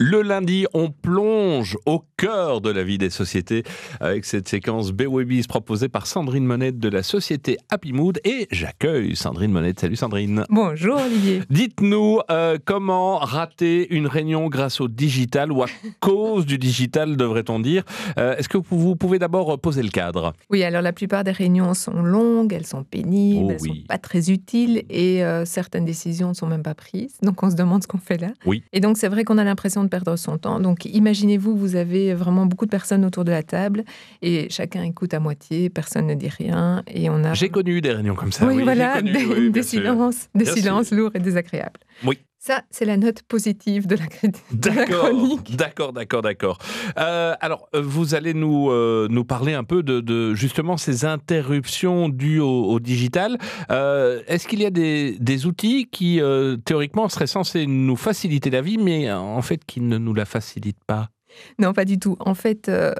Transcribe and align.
Le 0.00 0.22
lundi, 0.22 0.64
on 0.74 0.90
plonge 0.90 1.76
au 1.84 2.04
cœur 2.16 2.60
de 2.60 2.70
la 2.70 2.84
vie 2.84 2.98
des 2.98 3.10
sociétés 3.10 3.64
avec 4.00 4.24
cette 4.26 4.46
séquence 4.48 4.92
B-Webies 4.92 5.48
proposée 5.48 5.88
par 5.88 6.06
Sandrine 6.06 6.44
Monette 6.44 6.78
de 6.78 6.88
la 6.88 7.02
société 7.02 7.58
Happy 7.68 7.92
Mood 7.92 8.20
et 8.24 8.46
j'accueille 8.52 9.16
Sandrine 9.16 9.50
Monette. 9.50 9.80
Salut 9.80 9.96
Sandrine. 9.96 10.44
Bonjour 10.50 11.00
Olivier. 11.04 11.42
Dites-nous 11.50 12.20
euh, 12.30 12.58
comment 12.64 13.18
rater 13.18 13.92
une 13.92 14.06
réunion 14.06 14.46
grâce 14.48 14.80
au 14.80 14.86
digital 14.86 15.50
ou 15.50 15.64
à 15.64 15.66
cause 16.00 16.46
du 16.46 16.58
digital 16.58 17.16
devrait-on 17.16 17.58
dire? 17.58 17.82
Euh, 18.18 18.36
Est-ce 18.36 18.48
que 18.48 18.58
vous 18.70 18.94
pouvez 18.94 19.18
d'abord 19.18 19.58
poser 19.58 19.82
le 19.82 19.90
cadre? 19.90 20.32
Oui, 20.48 20.62
alors 20.62 20.82
la 20.82 20.92
plupart 20.92 21.24
des 21.24 21.32
réunions 21.32 21.74
sont 21.74 22.02
longues, 22.02 22.52
elles 22.52 22.66
sont 22.66 22.84
pénibles, 22.84 23.46
Oh 23.48 23.50
elles 23.50 23.62
oui. 23.62 23.68
sont 23.80 23.86
pas 23.88 23.98
très 23.98 24.30
utiles 24.30 24.84
et 24.90 25.24
euh, 25.24 25.44
certaines 25.44 25.84
décisions 25.86 26.28
ne 26.28 26.34
sont 26.34 26.46
même 26.46 26.62
pas 26.62 26.74
prises. 26.76 27.16
Donc 27.22 27.42
on 27.42 27.50
se 27.50 27.56
demande 27.56 27.82
ce 27.82 27.88
qu'on 27.88 27.98
fait 27.98 28.18
là. 28.18 28.28
Oui. 28.46 28.62
Et 28.72 28.78
donc 28.78 28.96
c'est 28.96 29.08
vrai 29.08 29.24
qu'on 29.24 29.38
a 29.38 29.44
l'impression 29.44 29.87
de 29.88 29.90
perdre 29.90 30.16
son 30.16 30.38
temps. 30.38 30.60
Donc 30.60 30.84
imaginez-vous, 30.84 31.56
vous 31.56 31.74
avez 31.74 32.14
vraiment 32.14 32.46
beaucoup 32.46 32.66
de 32.66 32.70
personnes 32.70 33.04
autour 33.04 33.24
de 33.24 33.30
la 33.30 33.42
table 33.42 33.84
et 34.22 34.48
chacun 34.50 34.82
écoute 34.82 35.14
à 35.14 35.20
moitié, 35.20 35.70
personne 35.70 36.06
ne 36.06 36.14
dit 36.14 36.28
rien 36.28 36.82
et 36.86 37.10
on 37.10 37.24
a 37.24 37.34
J'ai 37.34 37.48
connu 37.48 37.80
des 37.80 37.92
réunions 37.92 38.14
comme 38.14 38.32
ça. 38.32 38.46
oui, 38.46 38.62
voilà, 38.62 38.98
connu, 38.98 39.12
des, 39.12 39.24
oui, 39.24 39.50
des 39.50 39.62
silences, 39.62 40.28
des 40.34 40.44
silences 40.44 40.90
lourds 40.92 41.12
et 41.14 41.20
désagréables. 41.20 41.80
Oui. 42.04 42.18
Ça, 42.40 42.62
c'est 42.70 42.84
la 42.84 42.96
note 42.96 43.22
positive 43.22 43.86
de 43.88 43.96
la, 43.96 44.04
de 44.52 44.68
la 44.70 44.74
D'accord, 44.86 45.08
chronique. 45.10 45.56
d'accord, 45.56 45.92
d'accord, 45.92 46.22
d'accord. 46.22 46.58
Euh, 46.96 47.34
alors, 47.40 47.68
euh, 47.74 47.82
vous 47.82 48.14
allez 48.14 48.32
nous, 48.32 48.70
euh, 48.70 49.08
nous 49.10 49.24
parler 49.24 49.54
un 49.54 49.64
peu 49.64 49.82
de, 49.82 50.00
de, 50.00 50.34
justement 50.34 50.76
ces 50.76 51.04
interruptions 51.04 52.08
dues 52.08 52.38
au, 52.40 52.64
au 52.66 52.78
digital. 52.80 53.38
Euh, 53.70 54.22
Est-ce 54.28 54.46
qu'il 54.46 54.62
y 54.62 54.66
a 54.66 54.70
des, 54.70 55.16
des 55.18 55.46
outils 55.46 55.88
qui, 55.90 56.20
théoriquement, 56.64 57.08
seraient 57.08 57.26
censés 57.26 57.66
nous 57.66 57.96
faciliter 57.96 58.50
la 58.50 58.60
vie, 58.60 58.78
mais 58.78 59.10
en 59.12 59.42
fait 59.42 59.64
qui 59.64 59.80
ne 59.80 59.98
nous 59.98 60.14
la 60.14 60.24
facilitent 60.24 60.84
pas? 60.86 61.08
Non, 61.58 61.72
pas 61.72 61.84
du 61.84 61.98
tout. 61.98 62.16
En 62.20 62.34
fait, 62.34 62.68
euh, 62.68 62.92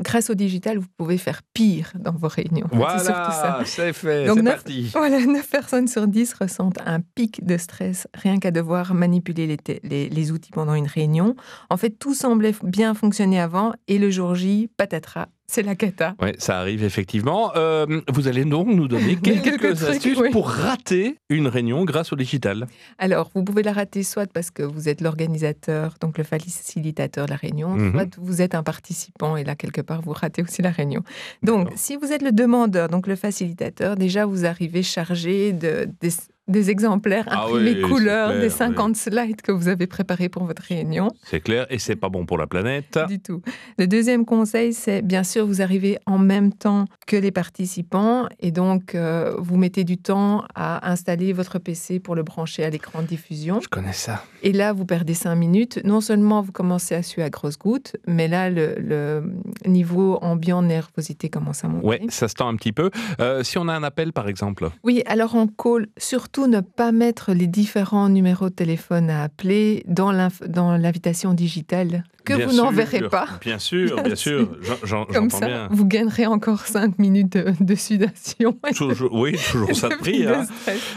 grâce 0.00 0.30
au 0.30 0.34
digital, 0.34 0.78
vous 0.78 0.86
pouvez 0.96 1.18
faire 1.18 1.42
pire 1.54 1.92
dans 1.98 2.12
vos 2.12 2.28
réunions. 2.28 2.66
Voilà, 2.72 3.62
c'est 3.64 3.92
fait, 3.92 4.26
Donc, 4.26 4.36
c'est 4.38 4.42
neuf- 4.42 4.54
parti. 4.54 4.90
Voilà, 4.94 5.24
9 5.24 5.48
personnes 5.48 5.88
sur 5.88 6.06
10 6.06 6.34
ressentent 6.34 6.78
un 6.86 7.00
pic 7.00 7.44
de 7.44 7.56
stress 7.56 8.06
rien 8.14 8.38
qu'à 8.38 8.50
devoir 8.50 8.94
manipuler 8.94 9.46
les, 9.46 9.58
les- 9.82 10.08
les 10.08 10.32
outils 10.32 10.50
pendant 10.52 10.74
une 10.74 10.86
réunion. 10.86 11.36
En 11.70 11.76
fait, 11.76 11.90
tout 11.90 12.14
semblait 12.14 12.54
bien 12.62 12.94
fonctionner 12.94 13.40
avant 13.40 13.72
et 13.88 13.98
le 13.98 14.10
jour 14.10 14.34
J, 14.34 14.68
patatras, 14.76 15.26
c'est 15.46 15.62
la 15.62 15.74
cata. 15.74 16.14
Oui, 16.20 16.30
ça 16.38 16.58
arrive 16.58 16.82
effectivement. 16.84 17.52
Euh, 17.56 18.00
vous 18.12 18.28
allez 18.28 18.44
donc 18.44 18.68
nous 18.68 18.88
donner 18.88 19.16
quelques, 19.22 19.44
Quelques 19.44 19.76
trucs, 19.76 19.88
astuces 19.90 20.18
oui. 20.18 20.30
pour 20.30 20.48
rater 20.48 21.16
une 21.28 21.46
réunion 21.46 21.84
grâce 21.84 22.12
au 22.12 22.16
digital. 22.16 22.66
Alors, 22.98 23.30
vous 23.34 23.44
pouvez 23.44 23.62
la 23.62 23.72
rater 23.72 24.02
soit 24.02 24.30
parce 24.32 24.50
que 24.50 24.62
vous 24.62 24.88
êtes 24.88 25.00
l'organisateur, 25.00 25.94
donc 26.00 26.18
le 26.18 26.24
facilitateur 26.24 27.26
de 27.26 27.30
la 27.30 27.36
réunion, 27.36 27.70
Mhm. 27.76 27.92
soit 27.92 28.16
vous 28.18 28.42
êtes 28.42 28.54
un 28.54 28.62
participant 28.62 29.36
et 29.36 29.44
là, 29.44 29.54
quelque 29.54 29.80
part, 29.80 30.02
vous 30.02 30.12
ratez 30.12 30.42
aussi 30.42 30.62
la 30.62 30.70
réunion. 30.70 31.02
Donc, 31.42 31.70
si 31.76 31.96
vous 31.96 32.12
êtes 32.12 32.22
le 32.22 32.32
demandeur, 32.32 32.88
donc 32.88 33.06
le 33.06 33.16
facilitateur, 33.16 33.96
déjà, 33.96 34.26
vous 34.26 34.44
arrivez 34.46 34.82
chargé 34.82 35.52
de, 35.52 35.88
des 36.48 36.70
exemplaires 36.70 37.24
Ah 37.28 37.44
imprimés 37.44 37.70
oui, 37.72 37.76
c'est 37.82 37.88
couleur 37.88 38.28
clair, 38.28 38.40
des 38.40 38.46
oui. 38.48 38.52
50 38.52 38.96
slides 38.96 39.42
que 39.42 39.52
vous 39.52 39.68
avez 39.68 39.86
préparés 39.86 40.28
pour 40.28 40.44
votre 40.44 40.62
réunion. 40.62 41.10
C'est 41.24 41.40
clair, 41.40 41.66
et 41.70 41.78
c'est 41.78 41.96
pas 41.96 42.08
bon 42.08 42.26
pour 42.26 42.38
la 42.38 42.46
planète. 42.46 42.98
Du 43.08 43.18
tout. 43.20 43.42
Le 43.78 43.86
deuxième 43.86 44.24
conseil, 44.24 44.72
c'est 44.72 45.02
bien 45.02 45.24
sûr, 45.24 45.46
vous 45.46 45.62
arrivez 45.62 45.98
en 46.06 46.18
même 46.18 46.52
temps 46.52 46.84
que 47.06 47.16
les 47.16 47.30
participants 47.32 48.26
et 48.40 48.50
donc 48.50 48.94
euh, 48.94 49.34
vous 49.38 49.56
mettez 49.56 49.84
du 49.84 49.96
temps 49.98 50.44
à 50.54 50.90
installer 50.90 51.32
votre 51.32 51.58
PC 51.58 51.98
pour 52.00 52.14
le 52.14 52.22
brancher 52.22 52.64
à 52.64 52.70
l'écran 52.70 53.02
de 53.02 53.06
diffusion. 53.06 53.60
Je 53.60 53.68
connais 53.68 53.92
ça. 53.92 54.22
Et 54.42 54.52
là, 54.52 54.72
vous 54.72 54.84
perdez 54.84 55.14
cinq 55.14 55.34
minutes. 55.36 55.80
Non 55.84 56.00
seulement 56.00 56.42
vous 56.42 56.52
commencez 56.52 56.94
à 56.94 57.02
suer 57.02 57.22
à 57.22 57.30
grosses 57.30 57.58
gouttes, 57.58 57.96
mais 58.06 58.28
là, 58.28 58.50
le, 58.50 58.74
le 58.78 59.32
niveau 59.66 60.18
ambiant 60.22 60.62
nervosité 60.62 61.28
commence 61.28 61.64
à 61.64 61.68
monter. 61.68 61.86
Ouais, 61.86 62.00
ça 62.08 62.28
se 62.28 62.34
tend 62.34 62.48
un 62.48 62.56
petit 62.56 62.72
peu. 62.72 62.90
Euh, 63.20 63.42
si 63.42 63.58
on 63.58 63.68
a 63.68 63.72
un 63.74 63.82
appel, 63.82 64.12
par 64.12 64.28
exemple. 64.28 64.68
Oui, 64.84 65.02
alors 65.06 65.34
en 65.34 65.46
call, 65.46 65.86
surtout 65.96 66.35
ne 66.44 66.60
pas 66.60 66.92
mettre 66.92 67.32
les 67.32 67.46
différents 67.46 68.08
numéros 68.08 68.50
de 68.50 68.54
téléphone 68.54 69.08
à 69.08 69.22
appeler 69.22 69.84
dans 69.86 70.12
l'invitation 70.12 71.32
digitale 71.32 72.04
que 72.26 72.34
Bien 72.34 72.46
vous 72.46 72.56
n'enverrez 72.56 73.08
pas. 73.08 73.26
Bien 73.40 73.58
sûr, 73.58 74.02
bien, 74.02 74.14
sûr. 74.16 74.48
Comme 75.12 75.30
ça, 75.30 75.46
bien. 75.46 75.68
vous 75.70 75.86
gagnerez 75.86 76.26
encore 76.26 76.66
cinq 76.66 76.98
minutes 76.98 77.32
de, 77.32 77.52
de 77.60 77.74
sudation. 77.74 78.58
Toujours- 78.76 79.12
oui, 79.14 79.36
toujours 79.50 79.74
ça 79.74 79.88
de 79.88 79.94
prix. 79.94 80.26
hein. 80.26 80.44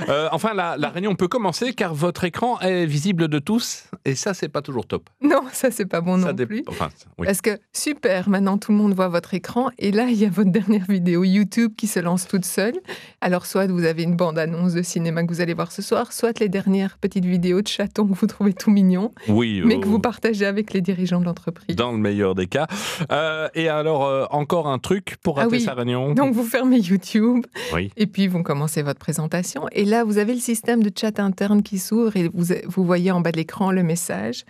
Euh, 0.10 0.28
enfin, 0.32 0.54
la, 0.54 0.76
la 0.78 0.90
réunion 0.90 1.16
peut 1.16 1.28
commencer 1.28 1.74
car 1.74 1.94
votre 1.94 2.24
écran 2.24 2.60
est 2.62 2.86
visible 2.86 3.28
de 3.28 3.40
tous 3.40 3.86
et 4.06 4.16
ça, 4.16 4.34
c'est 4.34 4.50
pas 4.50 4.62
toujours 4.62 4.86
top. 4.88 5.10
Non, 5.22 5.42
ça, 5.54 5.70
c'est 5.72 5.86
pas 5.86 6.02
bon 6.02 6.20
ça 6.20 6.28
non 6.30 6.34
dé- 6.34 6.46
plus. 6.46 6.64
Enfin, 6.68 6.90
oui. 7.18 7.28
Parce 7.28 7.42
que 7.42 7.60
super, 7.74 8.28
maintenant 8.30 8.58
tout 8.58 8.72
le 8.72 8.78
monde 8.78 8.94
voit 8.94 9.08
votre 9.08 9.34
écran 9.36 9.70
et 9.78 9.92
là 9.92 10.08
il 10.10 10.18
y 10.18 10.26
a 10.26 10.30
votre 10.30 10.50
dernière 10.52 10.86
vidéo 10.90 11.24
YouTube 11.24 11.74
qui 11.78 11.88
se 11.88 12.00
lance 12.00 12.28
toute 12.28 12.46
seule. 12.46 12.74
Alors 13.22 13.46
soit 13.46 13.68
vous 13.68 13.86
avez 13.86 14.04
une 14.04 14.16
bande-annonce 14.16 14.74
de 14.74 14.82
cinéma 14.82 15.24
que 15.24 15.32
vous 15.34 15.42
allez 15.42 15.54
voir 15.54 15.72
ce 15.72 15.82
soir, 15.84 16.12
soit 16.12 16.40
les 16.40 16.50
dernières 16.50 16.98
petites 16.98 17.26
vidéos 17.26 17.62
de 17.62 17.68
chatons 17.68 18.08
que 18.08 18.14
vous 18.18 18.28
trouvez 18.28 18.54
tout 18.54 18.72
mignons, 18.72 19.12
Oui, 19.28 19.62
mais 19.64 19.76
euh, 19.78 19.80
que 19.80 19.88
vous 19.88 20.00
partagez 20.00 20.46
avec 20.46 20.74
les 20.74 20.82
dirigeants 20.82 21.19
de 21.20 21.26
l'entreprise. 21.26 21.76
dans 21.76 21.92
le 21.92 21.98
meilleur 21.98 22.36
des 22.36 22.48
cas. 22.48 22.68
Euh, 23.12 23.48
et 23.56 23.68
alors, 23.70 24.06
euh, 24.06 24.26
encore 24.32 24.68
un 24.68 24.80
truc 24.80 25.18
pour 25.24 25.40
Ah 25.40 25.44
rater 25.44 25.58
oui. 25.58 25.62
sa 25.62 25.74
réunion. 25.74 26.14
Donc 26.14 26.34
vous 26.34 26.44
fermez 26.44 26.80
YouTube 26.80 27.46
Oui. 27.74 27.92
et 27.98 28.08
puis 28.08 28.28
vous 28.28 28.44
commencez 28.44 28.82
votre 28.82 29.00
présentation 29.00 29.68
et 29.72 29.86
là 29.86 30.04
vous 30.04 30.18
avez 30.18 30.34
le 30.34 30.40
système 30.40 30.84
de 30.84 30.92
chat 30.96 31.20
interne 31.20 31.64
qui 31.64 31.78
s'ouvre 31.80 32.16
et 32.16 32.30
vous, 32.34 32.54
vous 32.68 32.84
voyez 32.86 33.12
en 33.12 33.22
bas 33.22 33.32
de 33.32 33.38
l'écran 33.38 33.72
le 33.72 33.84
message 33.84 34.44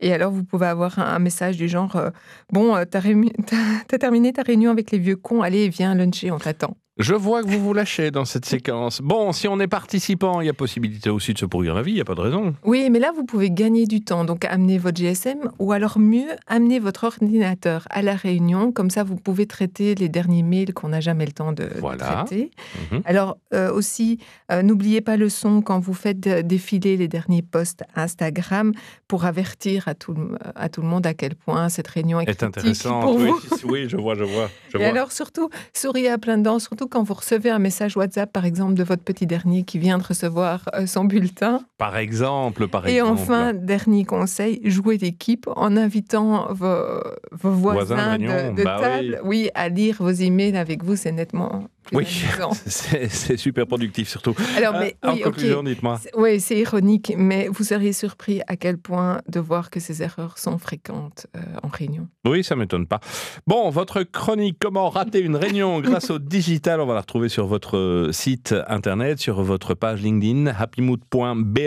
et 0.00 0.12
alors 0.12 0.30
vous 0.32 0.44
pouvez 0.44 0.66
avoir 0.66 0.98
un, 0.98 1.04
un 1.14 1.18
message 1.18 1.56
du 1.56 1.68
genre 1.68 1.96
euh, 1.96 2.10
bon 2.52 2.74
t'as 2.90 3.00
t'as- 3.02 3.56
t'as 3.88 3.98
terminé 3.98 4.32
ta 4.32 4.42
réunion 4.42 4.70
avec 4.70 4.90
les 4.90 4.98
vieux 4.98 5.16
cons 5.16 5.42
allez 5.42 5.68
viens 5.68 5.94
luncher 5.94 6.30
on 6.30 6.38
t'attend. 6.38 6.76
Je 6.96 7.12
vois 7.14 7.42
que 7.42 7.48
vous 7.48 7.58
vous 7.58 7.74
lâchez 7.74 8.12
dans 8.12 8.24
cette 8.24 8.44
séquence. 8.44 9.00
Bon, 9.02 9.32
si 9.32 9.48
on 9.48 9.58
est 9.58 9.66
participant, 9.66 10.40
il 10.40 10.46
y 10.46 10.48
a 10.48 10.52
possibilité 10.54 11.10
aussi 11.10 11.34
de 11.34 11.38
se 11.40 11.44
pourrir 11.44 11.74
la 11.74 11.82
vie, 11.82 11.90
il 11.90 11.94
n'y 11.96 12.00
a 12.00 12.04
pas 12.04 12.14
de 12.14 12.20
raison. 12.20 12.54
Oui, 12.62 12.88
mais 12.88 13.00
là, 13.00 13.10
vous 13.12 13.24
pouvez 13.24 13.50
gagner 13.50 13.84
du 13.86 14.00
temps. 14.00 14.24
Donc, 14.24 14.44
amenez 14.44 14.78
votre 14.78 14.96
GSM 14.96 15.50
ou 15.58 15.72
alors 15.72 15.98
mieux, 15.98 16.28
amenez 16.46 16.78
votre 16.78 17.02
ordinateur 17.02 17.84
à 17.90 18.00
la 18.00 18.14
réunion. 18.14 18.70
Comme 18.70 18.90
ça, 18.90 19.02
vous 19.02 19.16
pouvez 19.16 19.46
traiter 19.46 19.96
les 19.96 20.08
derniers 20.08 20.44
mails 20.44 20.72
qu'on 20.72 20.90
n'a 20.90 21.00
jamais 21.00 21.26
le 21.26 21.32
temps 21.32 21.50
de, 21.50 21.64
traiter. 21.98 22.52
Mhm. 22.92 23.02
Alors, 23.06 23.38
euh, 23.54 23.72
aussi, 23.72 24.20
euh, 24.52 24.62
n'oubliez 24.62 25.00
pas 25.00 25.16
le 25.16 25.28
son 25.28 25.62
quand 25.62 25.80
vous 25.80 25.94
faites 25.94 26.20
de- 26.20 26.42
défiler 26.42 26.96
les 26.96 27.08
derniers 27.08 27.42
posts 27.42 27.82
Instagram 27.96 28.70
pour 29.08 29.24
avertir 29.24 29.88
à 29.88 29.94
tout, 29.96 30.12
le- 30.14 30.38
à 30.54 30.68
tout 30.68 30.80
le 30.80 30.86
monde 30.86 31.06
à 31.08 31.14
quel 31.14 31.34
point 31.34 31.68
cette 31.70 31.88
réunion 31.88 32.20
est, 32.20 32.30
Est 32.30 32.36
critique 32.36 32.44
intéressant. 32.44 33.00
pour 33.00 33.16
oui, 33.16 33.30
vous. 33.30 33.68
oui, 33.68 33.88
je 33.88 33.96
vois, 33.96 34.14
je 34.14 34.22
vois. 34.22 34.48
Je 34.68 34.76
Et 34.76 34.80
vois. 34.80 34.88
alors 34.90 35.10
surtout, 35.10 35.50
souriez 35.72 36.08
à 36.08 36.18
plein 36.18 36.38
dents, 36.38 36.60
surtout 36.60 36.83
quand 36.86 37.02
vous 37.02 37.14
recevez 37.14 37.50
un 37.50 37.58
message 37.58 37.96
WhatsApp, 37.96 38.32
par 38.32 38.44
exemple, 38.44 38.74
de 38.74 38.82
votre 38.82 39.02
petit 39.02 39.26
dernier 39.26 39.64
qui 39.64 39.78
vient 39.78 39.98
de 39.98 40.02
recevoir 40.02 40.68
euh, 40.74 40.86
son 40.86 41.04
bulletin. 41.04 41.60
Par 41.78 41.96
exemple, 41.96 42.68
par 42.68 42.86
Et 42.86 42.96
exemple. 42.96 43.12
enfin, 43.20 43.52
dernier 43.54 44.04
conseil, 44.04 44.60
jouez 44.64 44.98
d'équipe 44.98 45.48
en 45.56 45.76
invitant 45.76 46.46
vos, 46.52 47.00
vos 47.32 47.50
Voisins 47.50 48.16
de 48.18 48.26
voisins 48.26 48.52
de, 48.52 48.62
bah 48.64 48.78
table 48.80 49.20
oui. 49.24 49.50
à 49.54 49.68
lire 49.68 49.96
vos 50.00 50.10
emails 50.10 50.56
avec 50.56 50.82
vous, 50.82 50.96
c'est 50.96 51.12
nettement 51.12 51.64
Oui, 51.92 52.06
c'est 52.66 53.36
super 53.36 53.66
productif 53.66 54.08
surtout. 54.08 54.34
Alors, 54.56 54.74
Euh, 54.74 54.80
mais 54.80 54.96
en 55.02 55.12
oui, 55.12 55.18
ok. 55.18 55.24
conclusion, 55.24 55.62
dites-moi. 55.62 56.00
Oui, 56.16 56.40
c'est 56.40 56.58
ironique, 56.58 57.12
mais 57.16 57.48
vous 57.48 57.62
seriez 57.64 57.92
surpris 57.92 58.40
à 58.46 58.56
quel 58.56 58.78
point 58.78 59.20
de 59.28 59.38
voir 59.40 59.70
que 59.70 59.80
ces 59.80 60.02
erreurs 60.02 60.38
sont 60.38 60.58
fréquentes 60.58 61.26
euh, 61.36 61.40
en 61.62 61.68
réunion. 61.68 62.08
Oui, 62.26 62.42
ça 62.42 62.56
m'étonne 62.56 62.86
pas. 62.86 63.00
Bon, 63.46 63.70
votre 63.70 64.02
chronique 64.02 64.56
Comment 64.60 64.88
rater 64.88 65.20
une 65.20 65.36
réunion 65.36 65.80
grâce 65.82 66.10
au 66.10 66.18
digital, 66.18 66.80
on 66.80 66.86
va 66.86 66.94
la 66.94 67.00
retrouver 67.00 67.28
sur 67.28 67.46
votre 67.46 67.76
euh, 67.76 68.12
site 68.12 68.54
internet, 68.68 69.18
sur 69.18 69.42
votre 69.42 69.74
page 69.74 70.00
LinkedIn, 70.02 70.46
happymood.be. 70.46 71.58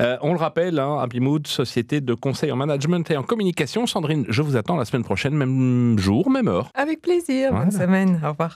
Euh, 0.00 0.16
on 0.22 0.32
le 0.32 0.38
rappelle, 0.38 0.78
hein, 0.78 0.98
Happymood, 1.00 1.46
société 1.46 2.00
de 2.00 2.14
conseil 2.14 2.52
en 2.52 2.56
management 2.56 3.10
et 3.10 3.16
en 3.16 3.22
communication. 3.22 3.86
Sandrine, 3.86 4.24
je 4.28 4.42
vous 4.42 4.56
attends 4.56 4.76
la 4.76 4.84
semaine 4.84 5.04
prochaine, 5.04 5.34
même 5.34 5.98
jour, 5.98 6.30
même 6.30 6.48
heure. 6.48 6.70
Avec 6.74 7.00
plaisir, 7.02 7.50
Voilà. 7.50 7.64
bonne 7.66 7.72
semaine, 7.78 8.20
au 8.24 8.28
revoir. 8.30 8.54